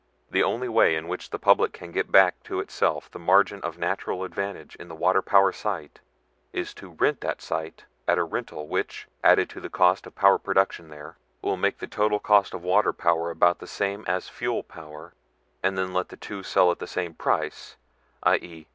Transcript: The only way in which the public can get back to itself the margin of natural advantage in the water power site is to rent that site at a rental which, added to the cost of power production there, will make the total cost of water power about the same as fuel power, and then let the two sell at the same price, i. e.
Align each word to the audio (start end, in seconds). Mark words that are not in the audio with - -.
The 0.31 0.41
only 0.41 0.67
way 0.67 0.95
in 0.95 1.07
which 1.07 1.29
the 1.29 1.37
public 1.37 1.73
can 1.73 1.91
get 1.91 2.11
back 2.11 2.41
to 2.45 2.59
itself 2.59 3.11
the 3.11 3.19
margin 3.19 3.61
of 3.61 3.77
natural 3.77 4.23
advantage 4.23 4.75
in 4.77 4.87
the 4.87 4.95
water 4.95 5.21
power 5.21 5.51
site 5.51 5.99
is 6.51 6.73
to 6.73 6.89
rent 6.93 7.21
that 7.21 7.39
site 7.39 7.85
at 8.07 8.17
a 8.17 8.23
rental 8.23 8.67
which, 8.67 9.07
added 9.23 9.47
to 9.51 9.61
the 9.61 9.69
cost 9.69 10.07
of 10.07 10.15
power 10.15 10.39
production 10.39 10.89
there, 10.89 11.19
will 11.43 11.55
make 11.55 11.77
the 11.77 11.85
total 11.85 12.17
cost 12.17 12.55
of 12.55 12.63
water 12.63 12.93
power 12.93 13.29
about 13.29 13.59
the 13.59 13.67
same 13.67 14.03
as 14.07 14.27
fuel 14.27 14.63
power, 14.63 15.13
and 15.61 15.77
then 15.77 15.93
let 15.93 16.09
the 16.09 16.17
two 16.17 16.41
sell 16.41 16.71
at 16.71 16.79
the 16.79 16.87
same 16.87 17.13
price, 17.13 17.77
i. 18.23 18.37
e. 18.37 18.65